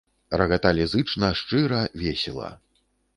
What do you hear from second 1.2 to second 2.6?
шчыра, весела.